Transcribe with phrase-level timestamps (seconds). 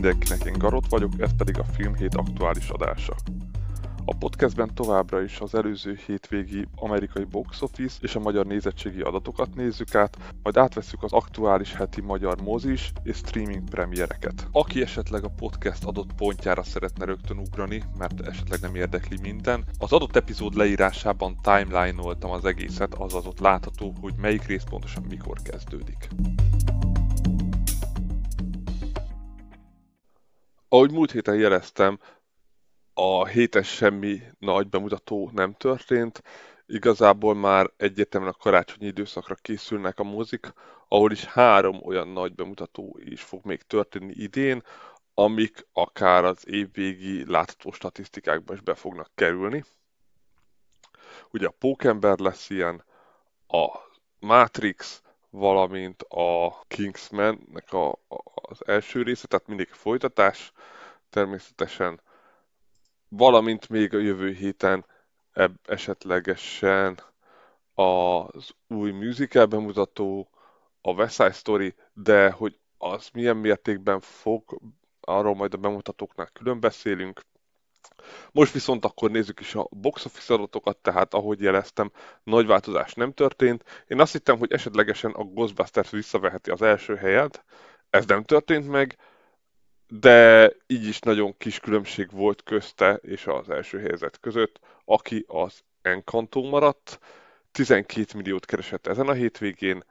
[0.00, 3.14] mindenkinek, én Garot vagyok, ez pedig a Filmhét aktuális adása.
[4.04, 9.54] A podcastben továbbra is az előző hétvégi amerikai box office és a magyar nézettségi adatokat
[9.54, 14.46] nézzük át, majd átveszük az aktuális heti magyar mozis és streaming premiereket.
[14.52, 19.92] Aki esetleg a podcast adott pontjára szeretne rögtön ugrani, mert esetleg nem érdekli minden, az
[19.92, 26.08] adott epizód leírásában timeline-oltam az egészet, azaz ott látható, hogy melyik rész pontosan mikor kezdődik.
[30.68, 31.98] Ahogy múlt héten jeleztem,
[32.94, 36.22] a hétes semmi nagy bemutató nem történt.
[36.66, 40.52] Igazából már egyértelműen a karácsonyi időszakra készülnek a mozik,
[40.88, 44.62] ahol is három olyan nagy bemutató is fog még történni idén,
[45.14, 49.64] amik akár az évvégi látható statisztikákba is be fognak kerülni.
[51.30, 52.84] Ugye a Pókember lesz ilyen,
[53.46, 53.66] a
[54.18, 60.52] Matrix, valamint a Kingsman-nek a, a, az első része, tehát mindig folytatás,
[61.10, 62.00] természetesen,
[63.08, 64.84] valamint még a jövő héten
[65.32, 66.98] ebb esetlegesen
[67.74, 70.30] az új musical bemutató,
[70.80, 74.58] a West Side Story, de hogy az milyen mértékben fog,
[75.00, 77.20] arról majd a bemutatóknál külön beszélünk.
[78.32, 83.12] Most viszont akkor nézzük is a box office adatokat, tehát ahogy jeleztem, nagy változás nem
[83.12, 83.84] történt.
[83.86, 87.44] Én azt hittem, hogy esetlegesen a Ghostbusters visszaveheti az első helyet,
[87.90, 88.96] ez nem történt meg,
[89.88, 95.62] de így is nagyon kis különbség volt közte és az első helyzet között, aki az
[95.82, 96.98] Encanto maradt,
[97.52, 99.84] 12 milliót keresett ezen a hétvégén,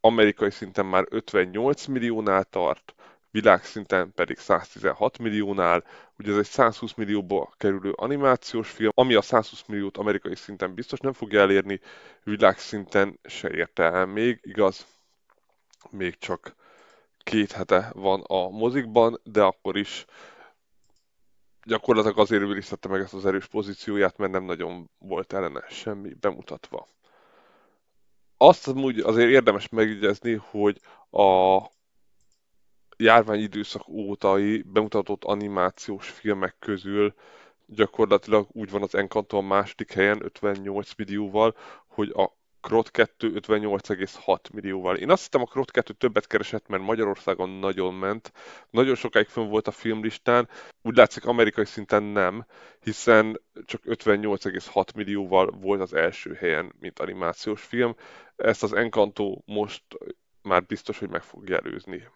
[0.00, 2.94] amerikai szinten már 58 milliónál tart,
[3.40, 5.84] világszinten pedig 116 milliónál.
[6.18, 10.98] Ugye ez egy 120 millióba kerülő animációs film, ami a 120 milliót amerikai szinten biztos
[10.98, 11.80] nem fogja elérni,
[12.22, 14.86] világszinten se érte el még, igaz,
[15.90, 16.54] még csak
[17.18, 20.04] két hete van a mozikban, de akkor is
[21.62, 26.86] gyakorlatilag azért őriztette meg ezt az erős pozícióját, mert nem nagyon volt ellene semmi bemutatva.
[28.36, 30.80] Azt amúgy azért érdemes megjegyezni, hogy
[31.10, 31.58] a
[32.98, 37.14] járvány időszak ótai bemutatott animációs filmek közül
[37.66, 41.56] gyakorlatilag úgy van az Encanto a második helyen 58 millióval,
[41.86, 44.96] hogy a Krot 2 58,6 millióval.
[44.96, 48.32] Én azt hittem a Krot 2 többet keresett, mert Magyarországon nagyon ment.
[48.70, 50.48] Nagyon sokáig fönn volt a filmlistán.
[50.82, 52.46] Úgy látszik amerikai szinten nem,
[52.80, 57.94] hiszen csak 58,6 millióval volt az első helyen, mint animációs film.
[58.36, 59.82] Ezt az Encanto most
[60.42, 62.08] már biztos, hogy meg fogja előzni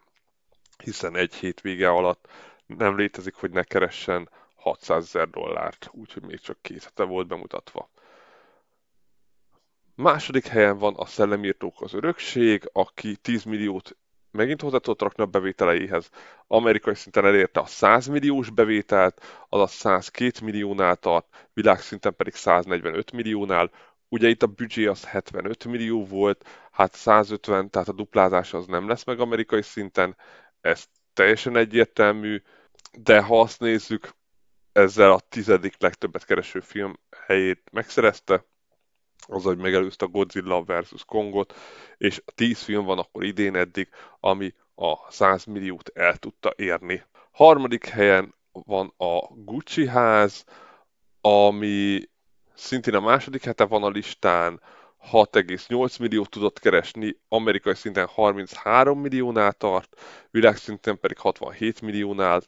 [0.84, 2.28] hiszen egy hétvége alatt
[2.66, 7.90] nem létezik, hogy ne keressen 600 ezer dollárt, úgyhogy még csak két hete volt bemutatva.
[9.94, 13.96] Második helyen van a Szellemírtók az örökség, aki 10 milliót
[14.32, 16.10] megint hozzá tudott rakni a bevételeihez.
[16.46, 23.70] Amerikai szinten elérte a 100 milliós bevételt, azaz 102 milliónál tart, világszinten pedig 145 milliónál.
[24.08, 28.88] Ugye itt a büdzsé az 75 millió volt, hát 150, tehát a duplázás az nem
[28.88, 30.16] lesz meg amerikai szinten,
[30.62, 32.42] ez teljesen egyértelmű,
[32.98, 34.14] de ha azt nézzük,
[34.72, 38.44] ezzel a tizedik legtöbbet kereső film helyét megszerezte,
[39.26, 41.04] az, hogy megelőzte a Godzilla vs.
[41.06, 41.54] Kongot,
[41.98, 43.88] és 10 film van akkor idén eddig,
[44.20, 47.04] ami a 100 milliót el tudta érni.
[47.30, 50.44] Harmadik helyen van a Gucci ház,
[51.20, 52.08] ami
[52.54, 54.60] szintén a második hete van a listán,
[55.10, 62.42] 6,8 milliót tudott keresni, amerikai szinten 33 milliónál tart, világszinten pedig 67 milliónál,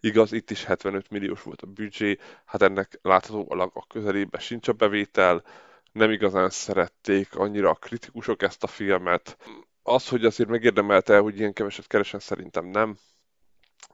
[0.00, 4.72] igaz, itt is 75 milliós volt a büdzsé, hát ennek láthatólag a közelében sincs a
[4.72, 5.44] bevétel,
[5.92, 9.36] nem igazán szerették annyira a kritikusok ezt a filmet.
[9.82, 12.98] Az, hogy azért megérdemelte, hogy ilyen keveset keresen, szerintem nem,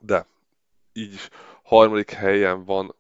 [0.01, 0.27] de
[0.93, 1.29] így is
[1.63, 2.95] harmadik helyen van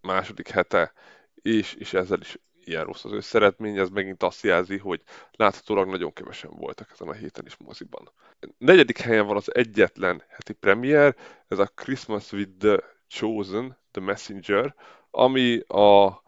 [0.00, 0.92] második hete,
[1.34, 2.38] és, és ezzel is
[2.68, 7.12] ilyen rossz az összeredmény, ez megint azt jelzi, hogy láthatólag nagyon kevesen voltak ezen a
[7.12, 8.12] héten is moziban.
[8.58, 11.16] Negyedik helyen van az egyetlen heti premier,
[11.48, 12.78] ez a Christmas with the
[13.08, 14.74] Chosen, The Messenger,
[15.10, 16.22] ami a,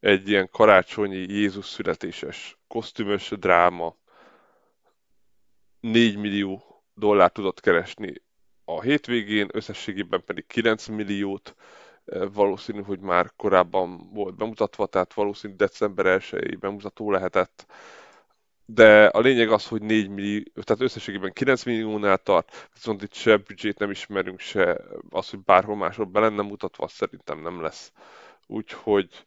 [0.00, 3.96] egy ilyen karácsonyi Jézus születéses kosztümös dráma.
[5.80, 8.14] 4 millió dollár tudott keresni
[8.64, 11.54] a hétvégén, összességében pedig 9 milliót,
[12.32, 17.66] valószínű, hogy már korábban volt bemutatva, tehát valószínű december 1 bemutató lehetett.
[18.68, 23.36] De a lényeg az, hogy 4 millió, tehát összességében 9 milliónál tart, viszont itt se
[23.36, 24.80] büdzsét nem ismerünk, se
[25.10, 27.92] az, hogy bárhol máshol be lenne mutatva, szerintem nem lesz.
[28.46, 29.26] Úgyhogy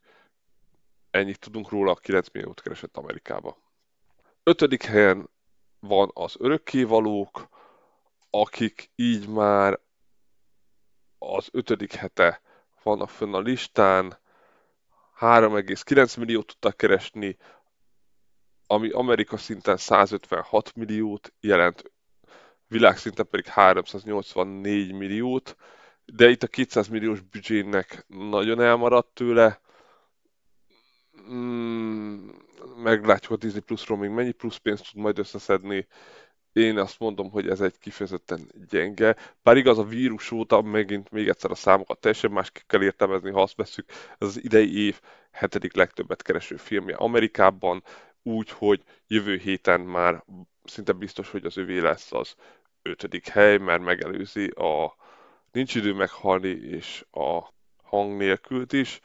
[1.11, 3.57] ennyit tudunk róla, 9 milliót keresett Amerikába.
[4.43, 5.29] Ötödik helyen
[5.79, 7.47] van az örökkévalók,
[8.29, 9.79] akik így már
[11.17, 12.41] az ötödik hete
[12.83, 14.17] vannak fönn a listán,
[15.19, 17.37] 3,9 milliót tudtak keresni,
[18.67, 21.91] ami Amerika szinten 156 milliót jelent,
[22.67, 25.55] világszinten pedig 384 milliót,
[26.05, 29.61] de itt a 200 milliós büdzsének nagyon elmaradt tőle.
[31.31, 32.29] Mm,
[32.83, 35.87] meglátjuk a Disney Plus-ról még mennyi plusz pénzt tud majd összeszedni.
[36.53, 39.15] Én azt mondom, hogy ez egy kifejezetten gyenge.
[39.43, 43.41] Bár igaz, a vírus óta megint még egyszer a számokat teljesen másképp kell értelmezni, ha
[43.41, 44.99] azt veszük, ez az idei év
[45.31, 47.83] hetedik legtöbbet kereső filmje Amerikában,
[48.23, 50.23] úgy, hogy jövő héten már
[50.63, 52.35] szinte biztos, hogy az övé lesz az
[52.81, 54.97] ötödik hely, mert megelőzi a
[55.51, 57.53] Nincs idő meghalni és a
[57.83, 58.99] hang nélkült is.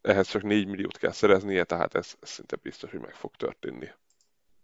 [0.00, 3.88] Ehhez csak 4 milliót kell szereznie, tehát ez szinte biztos, hogy meg fog történni.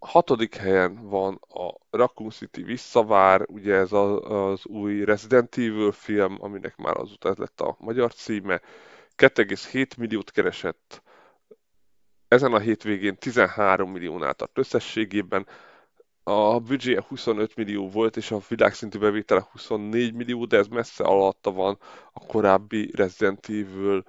[0.04, 5.92] A hatodik helyen van a Raccoon City visszavár, ugye ez az, az új Resident Evil
[5.92, 8.60] film, aminek már azután lett a magyar címe.
[9.16, 11.02] 2,7 milliót keresett,
[12.28, 15.46] ezen a hétvégén 13 milliónál tart összességében,
[16.22, 21.52] a büdzséje 25 millió volt, és a világszintű bevétele 24 millió, de ez messze alatta
[21.52, 21.78] van
[22.12, 24.04] a korábbi Resident Evil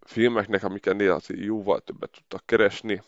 [0.00, 3.02] filmeknek, amik ennél azért jóval többet tudtak keresni.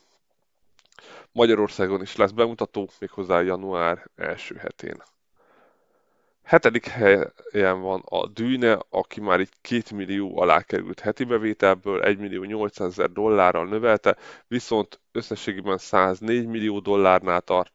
[1.36, 5.02] Magyarországon is lesz bemutató, méghozzá január első hetén.
[6.42, 12.18] Hetedik helyen van a Dűne, aki már egy 2 millió alá került heti bevételből, 1
[12.18, 14.16] millió 800 ezer dollárral növelte,
[14.48, 17.72] viszont összességében 104 millió dollárnál tart.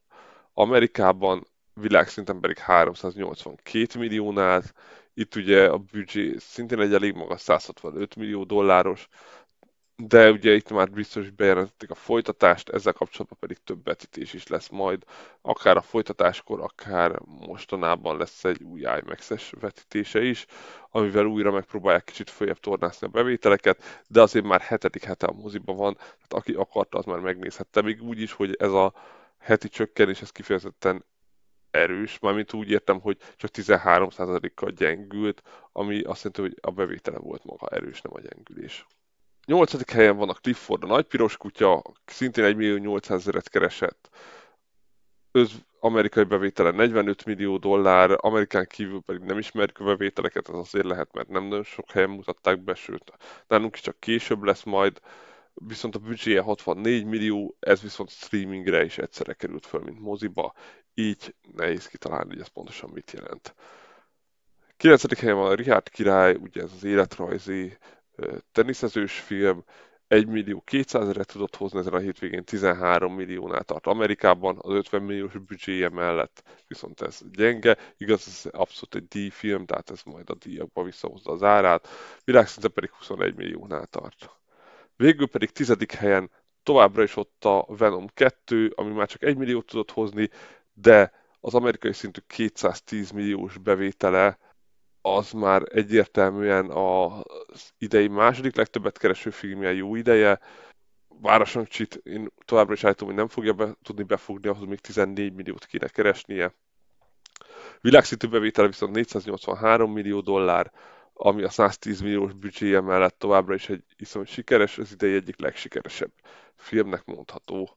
[0.53, 4.63] Amerikában világszinten pedig 382 milliónál,
[5.13, 9.07] itt ugye a büdzsé szintén egy elég magas 165 millió dolláros,
[10.07, 14.48] de ugye itt már biztos, hogy bejelentették a folytatást, ezzel kapcsolatban pedig több vetítés is
[14.48, 15.03] lesz majd,
[15.42, 20.45] akár a folytatáskor, akár mostanában lesz egy új IMAX-es vetítése is,
[20.89, 25.75] amivel újra megpróbálják kicsit följebb tornászni a bevételeket, de azért már hetedik hete a moziban
[25.75, 28.94] van, tehát aki akarta, az már megnézhette, még úgy is, hogy ez a
[29.38, 31.06] heti csökkenés, ez kifejezetten
[31.71, 37.44] erős, mármint úgy értem, hogy csak 13%-kal gyengült, ami azt jelenti, hogy a bevétele volt
[37.44, 38.86] maga erős, nem a gyengülés.
[39.45, 44.09] Nyolcadik helyen van a Clifford, a nagy piros kutya, szintén 1 millió 800 ezeret keresett.
[45.31, 50.85] Öz amerikai bevétele 45 millió dollár, Amerikán kívül pedig nem ismerjük a bevételeket, ez azért
[50.85, 53.11] lehet, mert nem nagyon sok helyen mutatták be, sőt,
[53.47, 55.01] nálunk is csak később lesz majd
[55.53, 60.53] viszont a büdzséje 64 millió, ez viszont streamingre is egyszerre került föl, mint moziba,
[60.94, 63.55] így nehéz kitalálni, hogy ez pontosan mit jelent.
[64.77, 65.19] 9.
[65.19, 67.77] helyen van a Richard király, ugye ez az életrajzi
[68.51, 69.63] teniszezős film,
[70.12, 75.01] 1 millió 200 ezeret tudott hozni ezen a hétvégén, 13 milliónál tart Amerikában, az 50
[75.01, 80.35] milliós büdzséje mellett viszont ez gyenge, igaz, ez abszolút egy díjfilm, tehát ez majd a
[80.35, 81.88] díjakba visszahozza az árát,
[82.23, 84.29] világszinte pedig 21 milliónál tart.
[84.95, 86.31] Végül pedig tizedik helyen
[86.63, 90.29] továbbra is ott a Venom 2, ami már csak 1 milliót tudott hozni,
[90.73, 94.38] de az amerikai szintű 210 milliós bevétele
[95.01, 100.40] az már egyértelműen az idei második legtöbbet kereső filmje jó ideje.
[101.07, 105.33] Városon Csit én továbbra is állítom, hogy nem fogja be, tudni befogni, ahhoz még 14
[105.33, 106.54] milliót kéne keresnie.
[107.81, 110.71] Világszintű bevétele viszont 483 millió dollár,
[111.14, 116.11] ami a 110 milliós büdzséje mellett továbbra is egy iszonyú sikeres, az idei egyik legsikeresebb
[116.56, 117.75] filmnek mondható.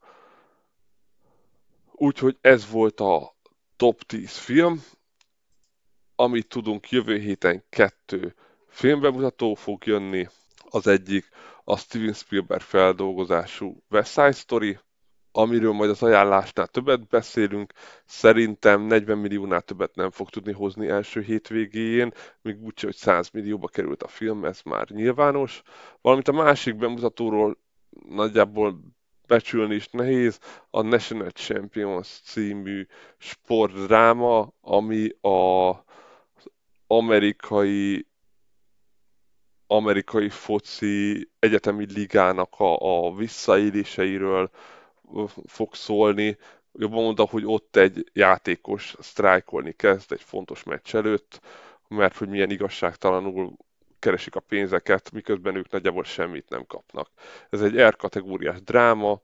[1.93, 3.35] Úgyhogy ez volt a
[3.77, 4.83] top 10 film,
[6.17, 8.35] amit tudunk jövő héten kettő
[8.69, 10.27] filmbemutató fog jönni.
[10.69, 11.29] Az egyik
[11.65, 14.79] a Steven Spielberg feldolgozású West Side Story,
[15.33, 17.73] amiről majd az ajánlásnál többet beszélünk,
[18.05, 23.69] szerintem 40 milliónál többet nem fog tudni hozni első hétvégéjén, még úgy, hogy 100 millióba
[23.69, 25.63] került a film, ez már nyilvános.
[26.01, 27.59] Valamint a másik bemutatóról
[28.09, 28.81] nagyjából
[29.27, 30.39] becsülni is nehéz,
[30.71, 32.87] a National Champions című
[33.19, 35.84] sportdráma, ami a
[36.87, 38.07] amerikai
[39.67, 42.77] amerikai foci egyetemi ligának a,
[43.07, 44.51] a visszaéléseiről,
[45.47, 46.37] fog szólni.
[46.73, 51.41] Jobban mondta, hogy ott egy játékos sztrájkolni kezd egy fontos meccs előtt,
[51.89, 53.57] mert hogy milyen igazságtalanul
[53.99, 57.11] keresik a pénzeket, miközben ők nagyjából semmit nem kapnak.
[57.51, 59.21] Ez egy R kategóriás dráma,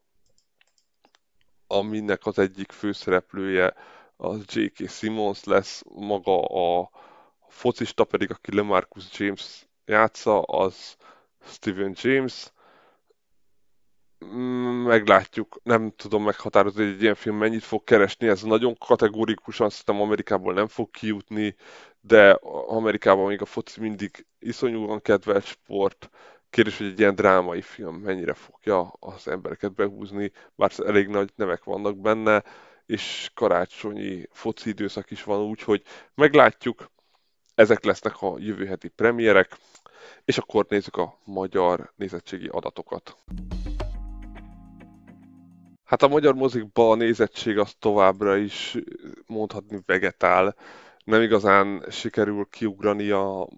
[1.66, 3.74] aminek az egyik főszereplője
[4.16, 4.88] az J.K.
[4.90, 6.90] Simmons lesz, maga a
[7.50, 10.96] focista pedig, aki LeMarcus James játsza, az
[11.40, 12.52] Steven James,
[14.24, 15.60] Mm, meglátjuk.
[15.62, 18.28] Nem tudom meghatározni, hogy egy ilyen film mennyit fog keresni.
[18.28, 21.56] Ez nagyon kategórikusan szerintem Amerikából nem fog kijutni,
[22.00, 22.30] de
[22.66, 26.10] Amerikában még a foci mindig iszonyúan kedvelt sport.
[26.50, 31.64] Kérdés, hogy egy ilyen drámai film mennyire fogja az embereket behúzni, bár elég nagy nevek
[31.64, 32.42] vannak benne,
[32.86, 35.82] és karácsonyi foci időszak is van, úgyhogy
[36.14, 36.90] meglátjuk.
[37.60, 39.56] Ezek lesznek a jövő heti premierek,
[40.24, 43.16] és akkor nézzük a magyar nézettségi adatokat.
[45.84, 48.76] Hát a magyar mozikban a nézettség az továbbra is
[49.26, 50.56] mondhatni vegetál.
[51.04, 53.48] Nem igazán sikerül kiugrani a,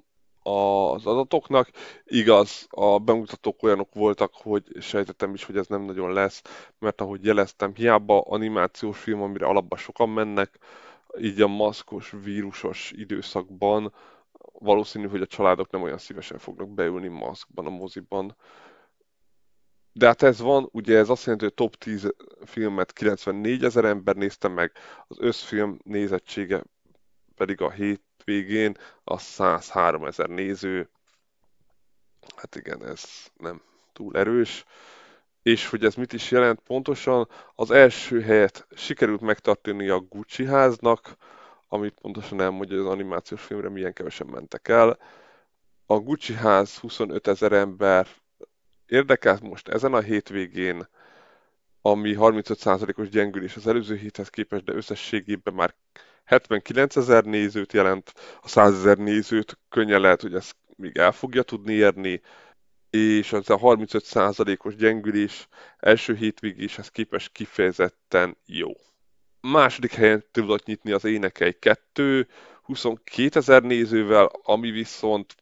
[0.43, 1.71] az adatoknak.
[2.05, 6.43] Igaz, a bemutatók olyanok voltak, hogy sejtettem is, hogy ez nem nagyon lesz,
[6.79, 10.59] mert ahogy jeleztem, hiába animációs film, amire alapban sokan mennek,
[11.19, 13.93] így a maszkos, vírusos időszakban
[14.53, 18.37] valószínű, hogy a családok nem olyan szívesen fognak beülni maszkban a moziban.
[19.93, 22.15] De hát ez van, ugye ez azt jelenti, hogy top 10
[22.45, 24.73] filmet 94 ezer ember nézte meg,
[25.07, 26.63] az összfilm nézettsége
[27.35, 30.91] pedig a hétvégén a 103 ezer néző.
[32.37, 33.05] Hát igen, ez
[33.37, 34.65] nem túl erős.
[35.43, 41.17] És hogy ez mit is jelent pontosan, az első helyet sikerült megtartani a Gucci háznak,
[41.69, 44.99] amit pontosan elmondja, hogy az animációs filmre milyen kevesen mentek el.
[45.87, 48.07] A Gucci ház 25 ezer ember
[48.87, 50.89] érdekelt most ezen a hétvégén,
[51.83, 55.75] ami 35%-os gyengülés az előző héthez képest, de összességében már
[56.25, 61.43] 79 ezer nézőt jelent, a 100 ezer nézőt könnyen lehet, hogy ezt még el fogja
[61.43, 62.21] tudni érni,
[62.93, 68.71] és az a 35%-os gyengülés első hétvégéshez képest kifejezetten jó.
[69.41, 72.29] Második helyen tudott nyitni az Énekei 2,
[72.63, 75.35] 22 ezer nézővel, ami viszont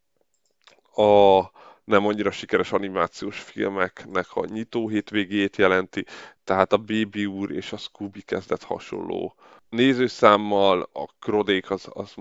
[0.95, 1.41] a
[1.85, 6.05] nem annyira sikeres animációs filmeknek a nyitó hétvégét jelenti,
[6.45, 9.35] tehát a Baby úr és a Scooby kezdett hasonló
[9.69, 12.15] nézőszámmal, a Krodék az, az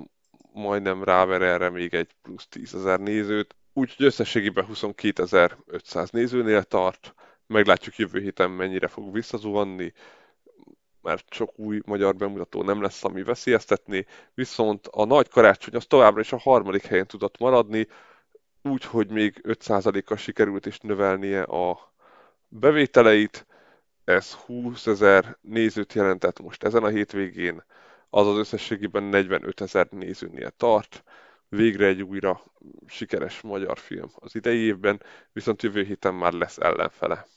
[0.53, 7.13] majdnem ráver erre még egy plusz 10 ezer nézőt, úgyhogy összességében 22.500 nézőnél tart,
[7.47, 9.93] meglátjuk jövő héten mennyire fog visszazuhanni,
[11.01, 16.21] mert sok új magyar bemutató nem lesz, ami veszélyeztetni, viszont a nagy karácsony az továbbra
[16.21, 17.87] is a harmadik helyen tudott maradni,
[18.61, 21.93] úgy, hogy még 5%-kal sikerült is növelnie a
[22.47, 23.47] bevételeit,
[24.03, 27.63] ez 20 ezer nézőt jelentett most ezen a hétvégén,
[28.09, 31.03] azaz összességében 45 ezer nézőnél tart.
[31.49, 32.43] Végre egy újra
[32.87, 35.01] sikeres magyar film az idei évben,
[35.31, 37.27] viszont jövő héten már lesz ellenfele.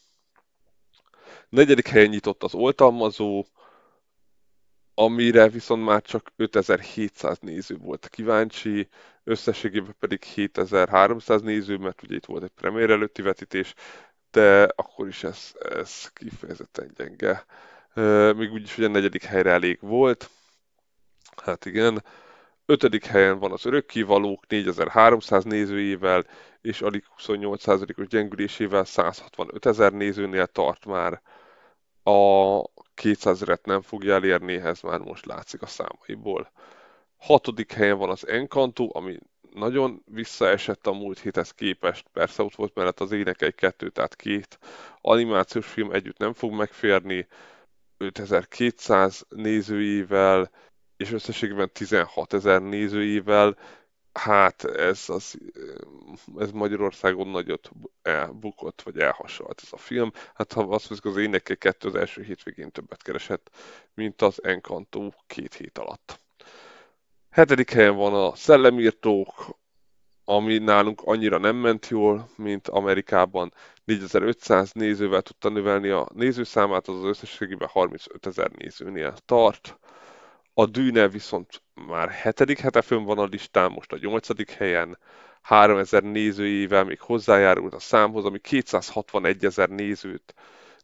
[1.49, 3.45] Negyedik helyen nyitott az oltalmazó,
[4.95, 8.89] amire viszont már csak 5700 néző volt kíváncsi,
[9.25, 13.75] összességében pedig 7300 néző, mert ugye itt volt egy premier előtti vetítés,
[14.31, 17.45] de akkor is ez, ez kifejezetten gyenge.
[18.37, 20.31] Még úgyis, hogy a negyedik helyre elég volt.
[21.37, 22.05] Hát igen.
[22.67, 26.25] Ötödik helyen van az örökkivalók 4300 nézőjével,
[26.61, 31.23] és alig 28%-os gyengülésével 165 ezer nézőnél tart már.
[32.03, 32.61] A
[32.95, 36.51] 200 ezeret nem fogja elérni, ez már most látszik a számaiból.
[37.17, 39.19] Hatodik helyen van az Encanto, ami
[39.55, 42.07] nagyon visszaesett a múlt héthez képest.
[42.13, 44.59] Persze ott volt mellett az egy kettő, tehát két
[45.01, 47.27] animációs film együtt nem fog megférni.
[47.97, 50.51] 5200 nézőivel,
[51.03, 53.57] és összességében 16 ezer nézőivel,
[54.13, 55.39] hát ez, az,
[56.39, 57.71] ez Magyarországon nagyot
[58.03, 60.13] elbukott, vagy elhasonlt ez a film.
[60.35, 63.51] Hát ha azt mondjuk, az énekek kettő az első hétvégén többet keresett,
[63.95, 66.21] mint az Encanto két hét alatt.
[67.31, 69.59] Hetedik helyen van a Szellemírtók,
[70.25, 73.53] ami nálunk annyira nem ment jól, mint Amerikában.
[73.85, 79.79] 4500 nézővel tudta növelni a nézőszámát, az, az összességében 35 ezer nézőnél tart.
[80.55, 84.99] A Dűne viszont már hetedik hete fönn van a listán, most a nyolcadik helyen.
[85.43, 90.35] 3000 nézőjével még hozzájárult a számhoz, ami 261 ezer nézőt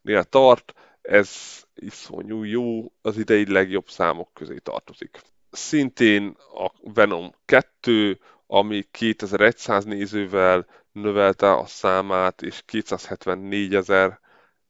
[0.03, 0.73] nél tart.
[1.03, 1.31] Ez
[1.75, 5.21] iszonyú jó, az idei legjobb számok közé tartozik
[5.51, 14.21] szintén a Venom 2, ami 2100 nézővel növelte a számát, és 274 ezer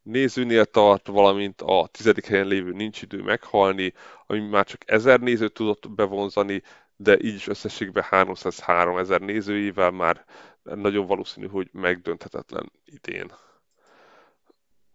[0.09, 3.93] nézőnél tart, valamint a tizedik helyen lévő Nincs idő meghalni,
[4.27, 6.63] ami már csak 1000 nézőt tudott bevonzani,
[6.97, 10.25] de így is összességben 303 ezer nézőivel már
[10.63, 13.33] nagyon valószínű, hogy megdönthetetlen idén.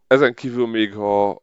[0.07, 1.41] Ezen kívül még a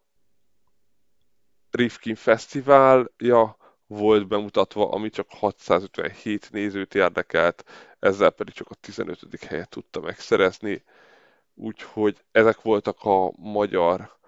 [1.71, 7.65] Rifkin Fesztiválja volt bemutatva, ami csak 657 nézőt érdekelt,
[7.99, 9.45] ezzel pedig csak a 15.
[9.45, 10.83] helyet tudta megszerezni.
[11.61, 14.19] Úgyhogy ezek voltak a magyar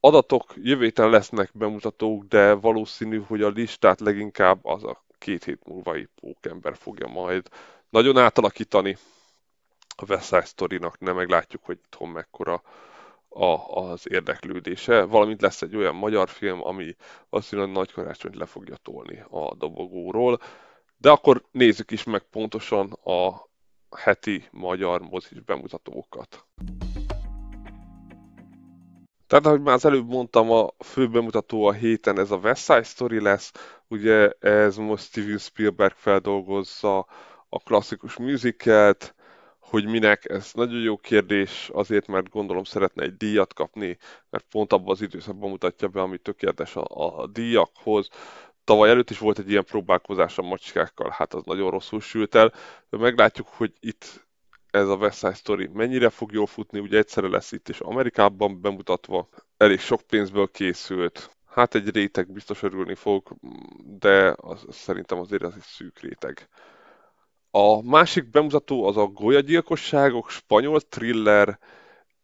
[0.00, 0.54] adatok.
[0.56, 6.08] Jövő héten lesznek bemutatók, de valószínű, hogy a listát leginkább az a két hét múlvai
[6.20, 7.48] pókember fogja majd
[7.88, 8.96] nagyon átalakítani.
[9.96, 12.62] A West Side nem meglátjuk, hogy itthon mekkora
[13.28, 16.96] a, az érdeklődése, valamint lesz egy olyan magyar film, ami
[17.28, 20.40] valószínűleg nagy karácsonyt le fogja tolni a dobogóról,
[20.96, 23.47] de akkor nézzük is meg pontosan a
[23.96, 26.46] heti magyar mozis bemutatókat.
[29.26, 32.82] Tehát, ahogy már az előbb mondtam, a fő bemutató a héten ez a West Side
[32.82, 33.52] Story lesz.
[33.88, 36.98] Ugye ez most Steven Spielberg feldolgozza
[37.48, 39.14] a klasszikus musicalt,
[39.58, 43.98] hogy minek, ez nagyon jó kérdés, azért, mert gondolom szeretne egy díjat kapni,
[44.30, 46.84] mert pont abban az időszakban mutatja be, ami tökéletes a,
[47.20, 48.08] a díjakhoz.
[48.68, 52.52] Tavaly előtt is volt egy ilyen próbálkozás a macskákkal, hát az nagyon rosszul sült el.
[52.90, 54.26] Meglátjuk, hogy itt
[54.70, 58.60] ez a West Side Story mennyire fog jól futni, ugye egyszerre lesz itt is Amerikában
[58.60, 63.36] bemutatva, elég sok pénzből készült, hát egy réteg biztos örülni fog,
[63.98, 66.48] de az, szerintem azért az egy szűk réteg.
[67.50, 71.58] A másik bemutató az a golyagyilkosságok, spanyol thriller,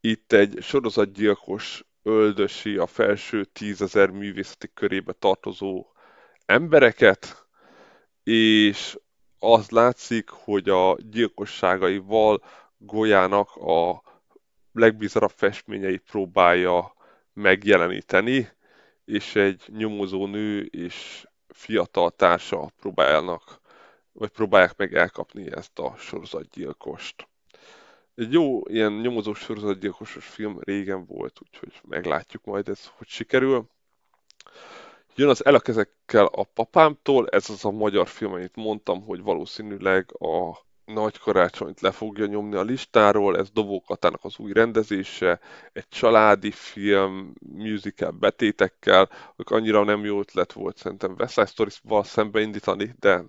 [0.00, 5.92] itt egy sorozatgyilkos öldösi a felső tízezer művészeti körébe tartozó
[6.46, 7.46] embereket,
[8.22, 8.98] és
[9.38, 12.42] az látszik, hogy a gyilkosságaival
[12.78, 14.02] Golyának a
[14.72, 16.94] legbizarabb festményeit próbálja
[17.32, 18.48] megjeleníteni,
[19.04, 23.60] és egy nyomozó nő és fiatal társa próbálnak,
[24.12, 27.28] vagy próbálják meg elkapni ezt a sorozatgyilkost.
[28.14, 33.66] Egy jó ilyen nyomozós sorozatgyilkosos film régen volt, úgyhogy meglátjuk majd ez, hogy sikerül.
[35.16, 39.22] Jön az El a kezekkel a papámtól, ez az a magyar film, amit mondtam, hogy
[39.22, 45.40] valószínűleg a nagy karácsonyt le fogja nyomni a listáról, ez Dobó Katának az új rendezése,
[45.72, 52.04] egy családi film, musical betétekkel, hogy annyira nem jó ötlet volt szerintem West Side Stories-val
[52.04, 53.24] szembeindítani, de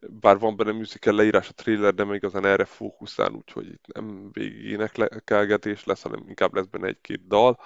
[0.00, 4.28] bár van benne musical leírás a trailer, de még igazán erre fókuszál, úgyhogy itt nem
[4.32, 7.58] végig énekelgetés lesz, hanem inkább lesz benne egy-két dal.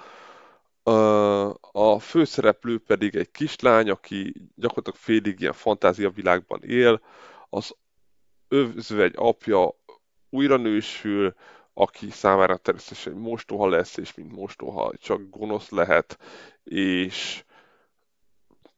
[1.73, 7.01] A főszereplő pedig egy kislány, aki gyakorlatilag félig ilyen fantázia világban él,
[7.49, 7.75] az
[8.49, 9.75] özvegy apja
[10.31, 11.35] újra nősül,
[11.73, 16.19] aki számára természetesen egy mostoha lesz, és mint mostoha csak gonosz lehet,
[16.65, 17.45] és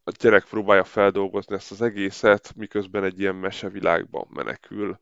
[0.04, 4.98] a gyerek próbálja feldolgozni ezt az egészet, miközben egy ilyen mesevilágban menekül,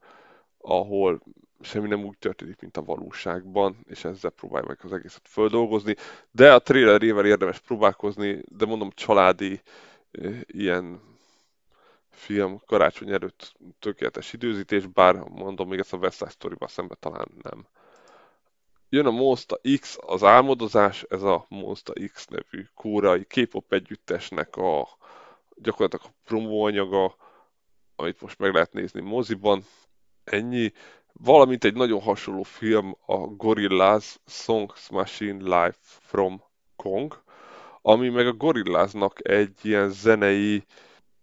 [0.58, 1.22] ahol
[1.60, 5.96] semmi nem úgy történik, mint a valóságban, és ezzel próbálja meg az egészet földolgozni.
[6.30, 9.60] De a trailerével érdemes próbálkozni, de mondom családi
[10.46, 11.00] ilyen
[12.10, 17.28] film karácsony előtt tökéletes időzítés, bár mondom még ezt a West Side Story-val szemben talán
[17.42, 17.66] nem.
[18.88, 24.88] Jön a Monster X, az álmodozás, ez a Monster X nevű kórai K-pop együttesnek a
[25.54, 27.16] gyakorlatilag a promóanyaga,
[27.96, 29.64] amit most meg lehet nézni moziban.
[30.24, 30.72] Ennyi
[31.18, 36.42] valamint egy nagyon hasonló film a Gorillaz Songs Machine Live from
[36.76, 37.22] Kong,
[37.82, 40.64] ami meg a Gorillaznak egy ilyen zenei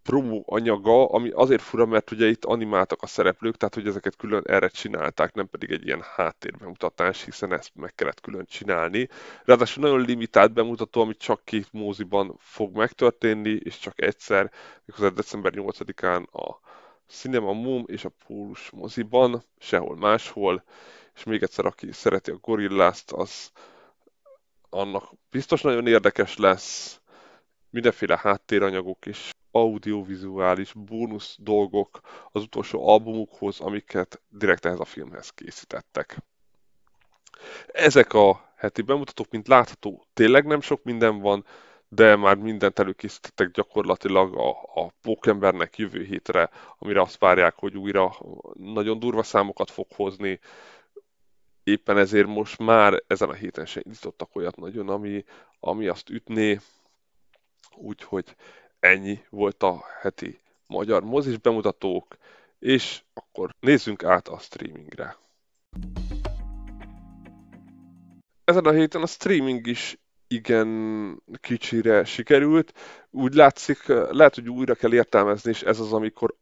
[0.03, 4.43] promo anyaga, ami azért fura, mert ugye itt animáltak a szereplők, tehát hogy ezeket külön
[4.45, 9.07] erre csinálták, nem pedig egy ilyen háttérbemutatás, hiszen ezt meg kellett külön csinálni.
[9.43, 14.51] Ráadásul nagyon limitált bemutató, ami csak két móziban fog megtörténni, és csak egyszer,
[14.85, 16.59] mikor december 8-án a
[17.07, 20.63] Cinema Moom és a Pólus moziban, sehol máshol,
[21.15, 23.51] és még egyszer, aki szereti a gorillást, az
[24.69, 26.99] annak biztos nagyon érdekes lesz,
[27.69, 31.99] mindenféle háttéranyagok és audiovizuális bónusz dolgok
[32.31, 36.17] az utolsó albumukhoz, amiket direkt ehhez a filmhez készítettek.
[37.67, 41.45] Ezek a heti bemutatók, mint látható, tényleg nem sok minden van,
[41.89, 48.15] de már mindent előkészítettek gyakorlatilag a, a Pókembernek jövő hétre, amire azt várják, hogy újra
[48.53, 50.39] nagyon durva számokat fog hozni.
[51.63, 55.23] Éppen ezért most már ezen a héten se indítottak olyat nagyon, ami,
[55.59, 56.59] ami azt ütné.
[57.75, 58.35] Úgyhogy
[58.79, 62.17] ennyi volt a heti magyar mozis bemutatók,
[62.59, 65.17] és akkor nézzünk át a streamingre.
[68.43, 69.97] Ezen a héten a streaming is
[70.35, 72.73] igen kicsire sikerült.
[73.11, 76.35] Úgy látszik, lehet, hogy újra kell értelmezni, és ez az, amikor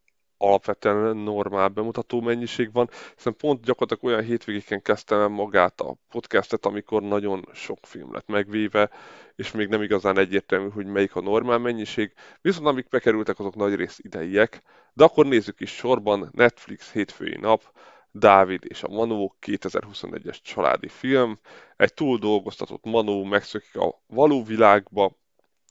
[0.44, 6.66] alapvetően normál bemutató mennyiség van, hiszen pont gyakorlatilag olyan hétvégéken kezdtem el magát a podcastet,
[6.66, 8.90] amikor nagyon sok film lett megvéve,
[9.36, 13.76] és még nem igazán egyértelmű, hogy melyik a normál mennyiség, viszont amik bekerültek, azok nagy
[13.76, 14.62] rész ideiek,
[14.94, 17.72] de akkor nézzük is sorban, Netflix hétfői nap,
[18.16, 21.40] Dávid és a Manó 2021-es családi film.
[21.76, 25.12] Egy túl dolgoztatott Manó megszökik a való világba,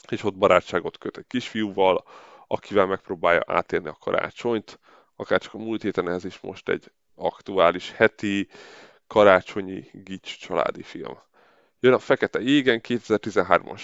[0.08, 2.04] és ott barátságot köt egy kisfiúval,
[2.46, 4.78] akivel megpróbálja átérni a karácsonyt,
[5.16, 8.48] akár csak a múlt héten ez is most egy aktuális heti
[9.06, 11.18] karácsonyi gics családi film.
[11.80, 13.82] Jön a Fekete Égen 2013-as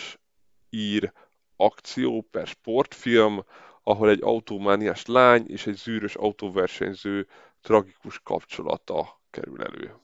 [0.71, 1.13] ír
[1.57, 3.45] akció per sportfilm,
[3.83, 7.27] ahol egy autómániás lány és egy zűrös autóversenyző
[7.63, 9.95] tragikus kapcsolata kerül elő.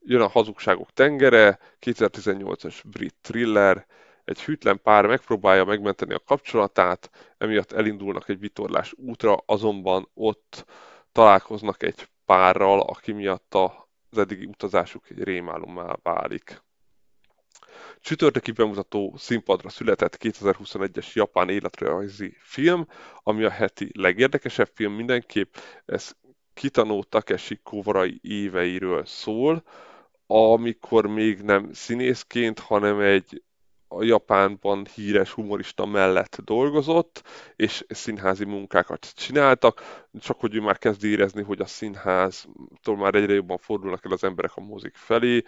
[0.00, 3.86] Jön a Hazugságok tengere, 2018-as brit thriller,
[4.24, 10.64] egy hűtlen pár megpróbálja megmenteni a kapcsolatát, emiatt elindulnak egy vitorlás útra, azonban ott
[11.12, 16.62] találkoznak egy párral, aki miatt az eddigi utazásuk egy rémálommá válik.
[18.00, 22.86] Csütörtöki bemutató színpadra született 2021-es japán életrajzi film,
[23.22, 25.54] ami a heti legérdekesebb film mindenképp.
[25.84, 26.12] Ez
[26.54, 29.62] Kitano Takeshi Kovarai éveiről szól,
[30.26, 33.42] amikor még nem színészként, hanem egy
[33.88, 37.22] a Japánban híres humorista mellett dolgozott,
[37.56, 43.32] és színházi munkákat csináltak, csak hogy ő már kezd érezni, hogy a színháztól már egyre
[43.32, 45.42] jobban fordulnak el az emberek a mozik felé.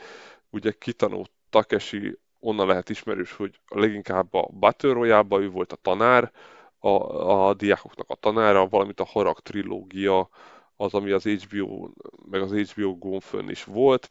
[0.51, 6.33] Ugye Kitano Takeshi onnan lehet ismerős, hogy leginkább a Battle royale ő volt a tanár,
[6.79, 6.89] a,
[7.49, 10.29] a diákoknak a tanára, valamint a Harag trilógia
[10.77, 11.89] az, ami az HBO,
[12.31, 14.11] meg az HBO Go is volt,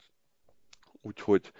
[1.01, 1.51] úgyhogy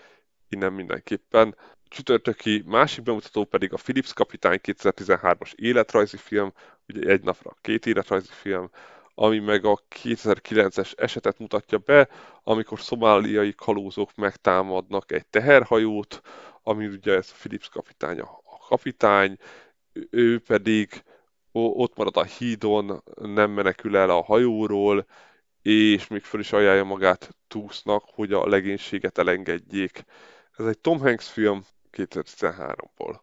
[0.50, 1.56] innen mindenképpen.
[1.88, 6.54] Csütörtöki másik bemutató pedig a Philips Kapitány 2013-as életrajzi film,
[6.88, 8.70] ugye egy napra két életrajzi film,
[9.16, 12.10] ami meg a 2009-es esetet mutatja be,
[12.44, 16.22] amikor szomáliai kalózók megtámadnak egy teherhajót,
[16.64, 19.38] ami ugye ez a Philips kapitány a kapitány,
[20.10, 21.04] ő pedig
[21.56, 25.06] ott marad a hídon, nem menekül el a hajóról,
[25.62, 30.06] és még föl is ajánlja magát Tusznak, hogy a legénységet elengedjék.
[30.58, 33.20] Ez egy Tom Hanks film 2013-ból.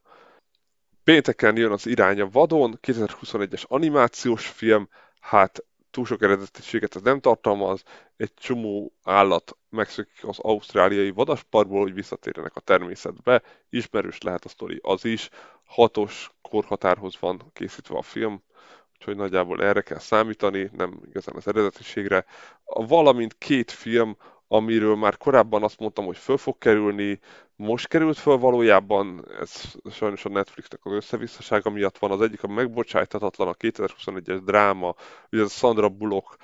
[1.04, 4.88] Pénteken jön az Iránya vadon, 2021-es animációs film,
[5.20, 7.82] hát túl sok eredetiséget ez nem tartalmaz,
[8.16, 14.78] egy csomó állat megszökik az ausztráliai vadasparkból, hogy visszatérjenek a természetbe, ismerős lehet a sztori
[14.82, 15.28] az is,
[15.64, 18.42] hatos korhatárhoz van készítve a film,
[18.94, 22.24] úgyhogy nagyjából erre kell számítani, nem igazán az eredetiségre.
[22.64, 24.16] Valamint két film,
[24.48, 27.20] amiről már korábban azt mondtam, hogy föl fog kerülni,
[27.56, 29.52] most került föl valójában, ez
[29.90, 34.94] sajnos a Netflixnek az összevisszasága miatt van, az egyik a megbocsájtatatlan, a 2021-es dráma,
[35.30, 36.36] ugye a Sandra Bullock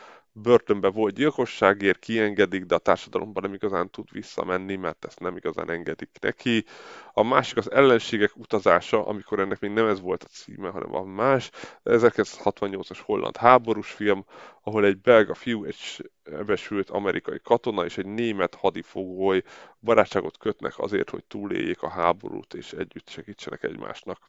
[0.42, 5.70] börtönbe volt gyilkosságért, kiengedik, de a társadalomban nem igazán tud visszamenni, mert ezt nem igazán
[5.70, 6.64] engedik neki.
[7.12, 11.07] A másik az ellenségek utazása, amikor ennek még nem ez volt a címe, hanem van
[11.07, 11.51] más.
[11.85, 14.24] 1968-as holland háborús film,
[14.62, 19.42] ahol egy belga fiú, egy ebesült amerikai katona és egy német hadifogoly
[19.81, 24.29] barátságot kötnek azért, hogy túléljék a háborút és együtt segítsenek egymásnak.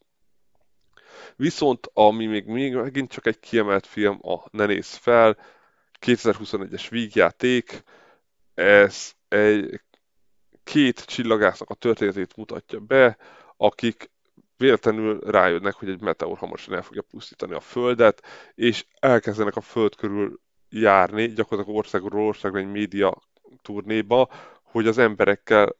[1.36, 5.38] Viszont ami még, még megint csak egy kiemelt film, a Ne nézz fel,
[6.06, 7.84] 2021-es vígjáték,
[8.54, 9.82] ez egy
[10.64, 13.18] két csillagásznak a történetét mutatja be,
[13.58, 14.12] akik
[14.58, 18.24] véletlenül rájönnek, hogy egy meteor hamarosan el fogja pusztítani a Földet,
[18.56, 23.22] és elkezdenek a Föld körül járni, gyakorlatilag országról országra egy média
[23.62, 24.30] turnéba,
[24.64, 25.76] hogy az emberekkel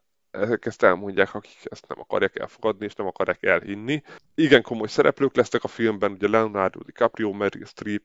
[0.60, 4.02] ezt elmondják, akik ezt nem akarják elfogadni, és nem akarják elhinni.
[4.36, 8.04] Igen komoly szereplők lesznek a filmben, ugye Leonardo DiCaprio, Meryl Streep,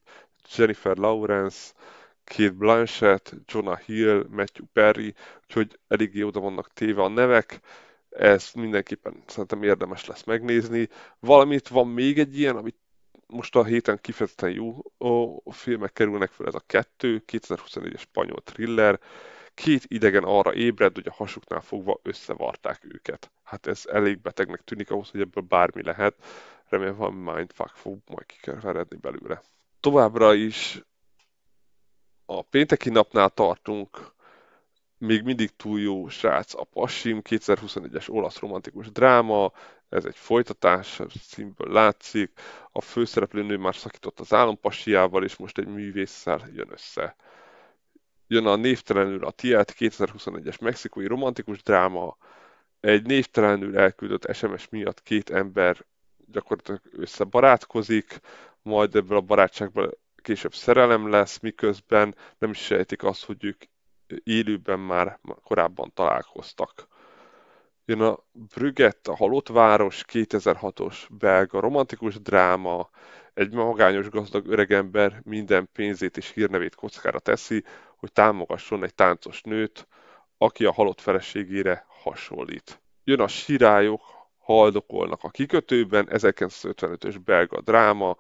[0.57, 1.73] Jennifer Lawrence,
[2.25, 7.61] Kate Blanchett, Jonah Hill, Matthew Perry, úgyhogy eléggé oda vannak téve a nevek,
[8.15, 10.89] ezt mindenképpen szerintem érdemes lesz megnézni.
[11.21, 12.77] Valamit van még egy ilyen, amit
[13.27, 14.83] most a héten kifejezetten jó
[15.45, 19.01] a filmek kerülnek fel, ez a kettő, 2021-es spanyol thriller,
[19.55, 23.31] két idegen arra ébred, hogy a hasuknál fogva összevarták őket.
[23.43, 26.15] Hát ez elég betegnek tűnik ahhoz, hogy ebből bármi lehet.
[26.69, 29.43] Remélem van mindfuck fog majd kikeveredni belőle.
[29.81, 30.83] Továbbra is
[32.27, 34.13] a pénteki napnál tartunk,
[34.99, 39.53] még mindig túl jó srác a Passim, 2021-es olasz romantikus dráma,
[39.89, 42.33] ez egy folytatás, színből látszik,
[42.73, 47.17] a főszereplőnő már szakított az állampassiával, és most egy művésszel jön össze.
[48.27, 52.17] Jön a névtelenül a Tiet, 2021-es mexikói romantikus dráma,
[52.81, 55.85] egy névtelenül elküldött SMS miatt két ember
[56.27, 58.21] gyakorlatilag összebarátkozik,
[58.63, 63.63] majd ebből a barátságból később szerelem lesz, miközben nem is sejtik azt, hogy ők
[64.23, 66.89] élőben már korábban találkoztak.
[67.85, 72.91] Jön a Brügget, a halott város, 2006-os belga romantikus dráma,
[73.35, 77.65] egy magányos gazdag öregember minden pénzét és hírnevét kockára teszi,
[77.97, 79.89] hogy támogasson egy táncos nőt,
[80.39, 82.81] aki a halott feleségére hasonlít.
[83.05, 84.03] Jön a sirályok,
[84.39, 88.17] haldokolnak a kikötőben, 1955-ös belga dráma,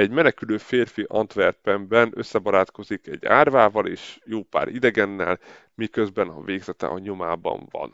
[0.00, 5.38] egy menekülő férfi Antwerpenben összebarátkozik egy árvával és jó pár idegennel,
[5.74, 7.92] miközben a végzete a nyomában van.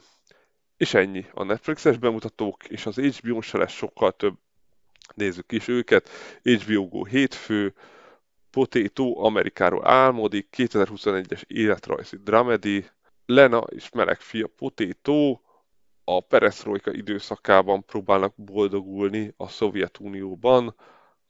[0.76, 1.26] És ennyi.
[1.32, 4.34] A Netflixes bemutatók és az HBO se lesz sokkal több.
[5.14, 6.08] Nézzük is őket.
[6.42, 7.74] HBO Go hétfő,
[8.50, 12.86] Potato Amerikáról álmodik, 2021-es életrajzi dramedy,
[13.26, 15.40] Lena és meleg fia Potato
[16.04, 20.74] a perestroika időszakában próbálnak boldogulni a Szovjetunióban,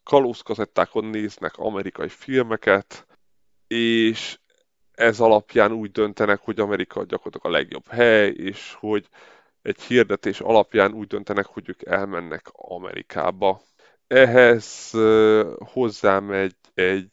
[0.06, 3.06] kalózkazettákon néznek amerikai filmeket,
[3.66, 4.38] és
[4.92, 9.08] ez alapján úgy döntenek, hogy Amerika gyakorlatilag a legjobb hely, és hogy
[9.62, 13.60] egy hirdetés alapján úgy döntenek, hogy ők elmennek Amerikába.
[14.06, 14.90] Ehhez
[15.58, 17.10] hozzámegy egy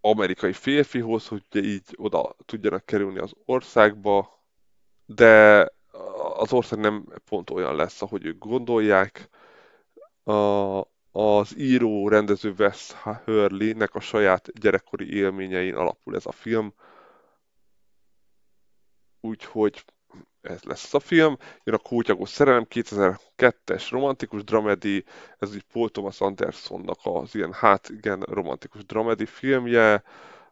[0.00, 4.44] amerikai férfihoz, hogy így oda tudjanak kerülni az országba,
[5.06, 5.68] de
[6.36, 9.28] az ország nem pont olyan lesz, ahogy ők gondolják.
[11.16, 16.74] Az író, rendező Wes Hurley-nek a saját gyerekkori élményein alapul ez a film.
[19.20, 19.84] Úgyhogy
[20.40, 21.36] ez lesz a film.
[21.64, 25.04] Jön a Kótyagos Szerelem, 2002-es romantikus dramedi,
[25.38, 30.02] ez így Paul Thomas Andersonnak az ilyen, hát igen, romantikus dramedi filmje.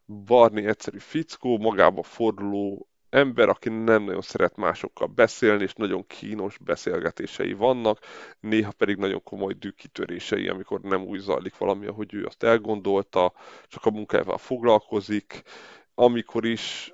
[0.06, 6.58] Barney egyszerű fickó, magába forduló ember, aki nem nagyon szeret másokkal beszélni, és nagyon kínos
[6.58, 7.98] beszélgetései vannak,
[8.40, 13.32] néha pedig nagyon komoly dűkitörései, amikor nem úgy zajlik valami, ahogy ő azt elgondolta,
[13.66, 15.42] csak a munkájával foglalkozik,
[15.94, 16.92] amikor is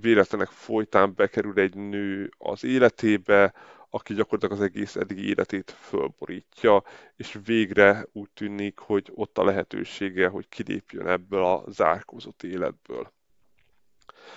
[0.00, 3.54] véletlenek folytán bekerül egy nő az életébe,
[3.90, 6.82] aki gyakorlatilag az egész eddigi életét fölborítja,
[7.16, 13.12] és végre úgy tűnik, hogy ott a lehetősége, hogy kilépjön ebből a zárkózott életből.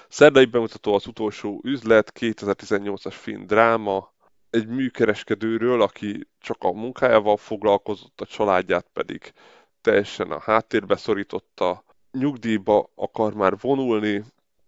[0.08, 4.14] Szerdai bemutató az utolsó üzlet, 2018-as film dráma,
[4.50, 9.34] egy műkereskedőről, aki csak a munkájával foglalkozott, a családját pedig
[9.82, 14.24] teljesen a háttérbe szorította, nyugdíjba akar már vonulni,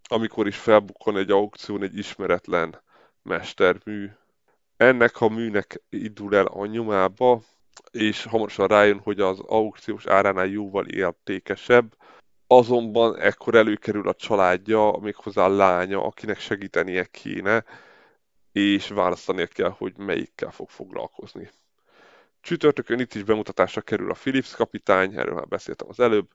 [0.08, 2.82] amikor is felbukkan egy aukción egy ismeretlen
[3.24, 4.10] mestermű.
[4.78, 7.42] Ennek a műnek indul el a nyomába,
[7.92, 11.96] és hamarosan rájön, hogy az aukciós áránál jóval értékesebb,
[12.48, 17.64] azonban ekkor előkerül a családja, méghozzá a lánya, akinek segítenie kéne,
[18.52, 21.50] és választania kell, hogy melyikkel fog foglalkozni.
[22.42, 26.28] Csütörtökön itt is bemutatásra kerül a Philips kapitány, erről már beszéltem az előbb.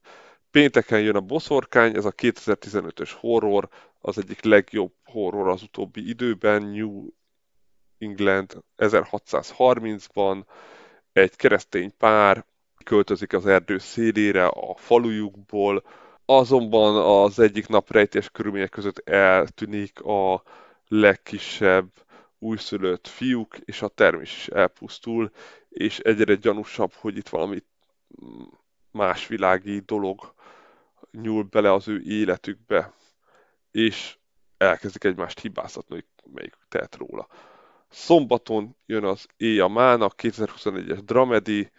[0.51, 3.69] Pénteken jön a Boszorkány, ez a 2015-ös horror,
[4.01, 7.07] az egyik legjobb horror az utóbbi időben, New
[7.99, 10.45] England 1630-ban,
[11.13, 12.45] egy keresztény pár
[12.85, 15.83] költözik az erdő szélére a falujukból,
[16.25, 20.43] azonban az egyik nap rejtés körülmények között eltűnik a
[20.89, 21.91] legkisebb
[22.39, 25.31] újszülött fiúk, és a termés is elpusztul,
[25.69, 27.63] és egyre gyanúsabb, hogy itt valami
[28.91, 30.35] más világi dolog
[31.11, 32.93] nyúl bele az ő életükbe,
[33.71, 34.19] és
[34.57, 37.29] elkezdik egymást hibáztatni, hogy melyik tehet róla.
[37.89, 41.71] Szombaton jön az Éja Mának, 2021-es dramedi,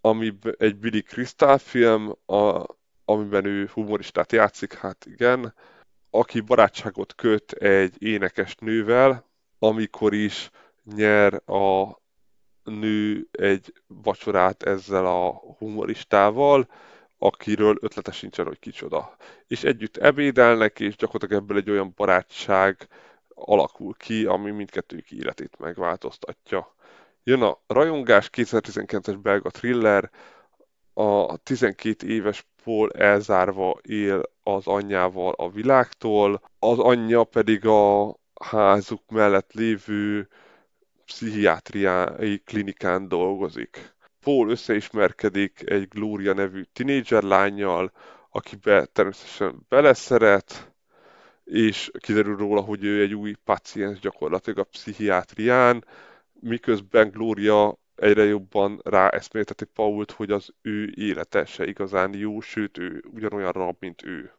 [0.00, 2.64] ami egy Billy Crystal film, a,
[3.04, 5.54] amiben ő humoristát játszik, hát igen,
[6.10, 9.24] aki barátságot köt egy énekes nővel,
[9.58, 10.50] amikor is
[10.84, 11.98] nyer a
[12.64, 16.68] nő egy vacsorát ezzel a humoristával,
[17.18, 19.16] akiről ötlete sincsen, hogy kicsoda.
[19.46, 22.88] És együtt ebédelnek, és gyakorlatilag ebből egy olyan barátság
[23.34, 26.74] alakul ki, ami mindkettőjük életét megváltoztatja.
[27.28, 30.10] Jön a Rajongás 2019-es belga thriller,
[30.94, 39.10] a 12 éves Paul elzárva él az anyjával a világtól, az anyja pedig a házuk
[39.10, 40.28] mellett lévő
[41.04, 43.94] pszichiátriai klinikán dolgozik.
[44.20, 47.92] Paul összeismerkedik egy Gloria nevű tinédzser lányjal,
[48.30, 50.72] akibe természetesen beleszeret,
[51.44, 55.84] és kiderül róla, hogy ő egy új paciens gyakorlatilag a pszichiátrián,
[56.40, 63.04] miközben Gloria egyre jobban ráeszmélteti Pault, hogy az ő élete se igazán jó, sőt, ő
[63.14, 64.32] ugyanolyan rab, mint ő.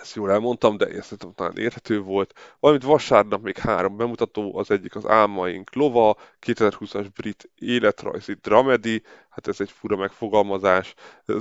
[0.00, 2.56] Ezt jól elmondtam, de ezt szerintem talán érthető volt.
[2.60, 6.16] Valamint vasárnap még három bemutató, az egyik az Álmaink lova,
[6.46, 10.94] 2020-as brit életrajzi dramedy, hát ez egy fura megfogalmazás,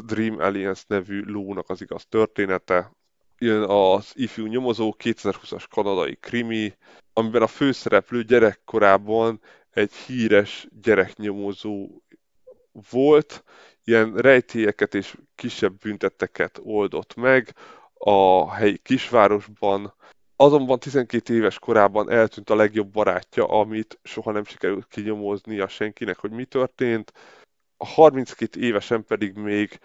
[0.05, 2.91] Dream Alliance nevű lónak az igaz története.
[3.37, 6.73] Jön az ifjú nyomozó, 2020-as kanadai krimi,
[7.13, 9.41] amiben a főszereplő gyerekkorában
[9.75, 12.01] egy híres gyereknyomozó
[12.89, 13.43] volt,
[13.83, 17.53] ilyen rejtélyeket és kisebb bünteteket oldott meg,
[17.93, 19.93] a helyi kisvárosban,
[20.35, 26.31] azonban 12 éves korában eltűnt a legjobb barátja, amit soha nem sikerült kinyomoznia senkinek, hogy
[26.31, 27.13] mi történt.
[27.77, 29.79] A 32 évesen pedig még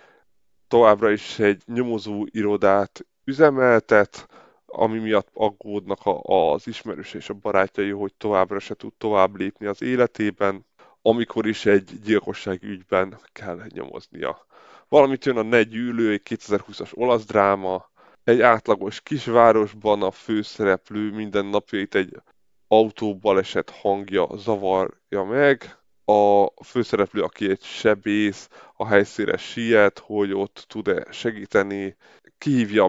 [0.68, 4.28] továbbra is egy nyomozó irodát üzemeltet,
[4.72, 9.82] ami miatt aggódnak az ismerős és a barátjai, hogy továbbra se tud tovább lépni az
[9.82, 10.66] életében,
[11.02, 14.46] amikor is egy gyilkosság ügyben kell nyomoznia.
[14.88, 17.90] Valamit jön a Ne gyűlő, egy 2020-as olasz dráma,
[18.24, 22.22] egy átlagos kisvárosban a főszereplő minden napjait egy
[22.68, 25.78] autóbaleset hangja zavarja meg.
[26.04, 31.96] A főszereplő, aki egy sebész, a helyszínre siet, hogy ott tud-e segíteni,
[32.38, 32.88] kihívja a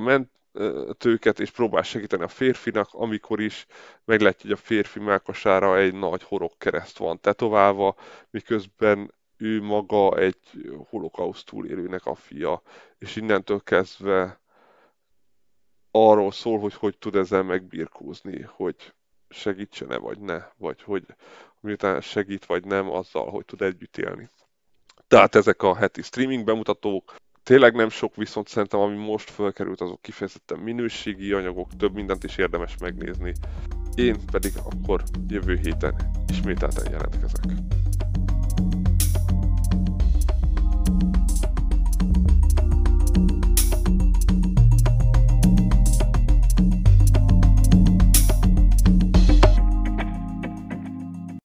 [0.51, 3.65] mentőket, és próbál segíteni a férfinak, amikor is
[4.05, 7.95] meglátja, hogy a férfi melkasára egy nagy horog kereszt van tetoválva,
[8.29, 10.37] miközben ő maga egy
[10.89, 12.61] holokauszt túlélőnek a fia,
[12.97, 14.39] és innentől kezdve
[15.91, 18.93] arról szól, hogy hogy tud ezzel megbirkózni, hogy
[19.29, 21.05] segítsene vagy ne, vagy hogy
[21.59, 24.29] miután segít vagy nem, azzal, hogy tud együtt élni.
[25.07, 30.01] Tehát ezek a heti streaming bemutatók, tényleg nem sok, viszont szerintem ami most felkerült, azok
[30.01, 33.33] kifejezetten minőségi anyagok, több mindent is érdemes megnézni.
[33.95, 35.95] Én pedig akkor jövő héten
[36.27, 37.43] ismételten jelentkezek.